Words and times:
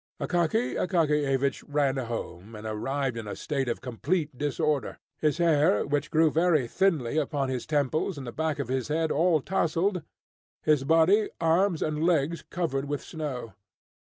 Akaky 0.19 0.73
Akakiyevich 0.79 1.63
ran 1.67 1.97
home 1.97 2.55
and 2.55 2.65
arrived 2.65 3.15
in 3.17 3.27
a 3.27 3.35
state 3.35 3.69
of 3.69 3.81
complete 3.81 4.35
disorder, 4.35 4.97
his 5.19 5.37
hair 5.37 5.85
which 5.85 6.09
grew 6.09 6.31
very 6.31 6.67
thinly 6.67 7.19
upon 7.19 7.49
his 7.49 7.67
temples 7.67 8.17
and 8.17 8.25
the 8.25 8.31
back 8.31 8.57
of 8.57 8.67
his 8.67 8.87
head 8.87 9.11
all 9.11 9.41
tousled, 9.41 10.01
his 10.63 10.83
body, 10.83 11.29
arms 11.39 11.83
and 11.83 12.03
legs, 12.03 12.41
covered 12.49 12.85
with 12.85 13.03
snow. 13.03 13.53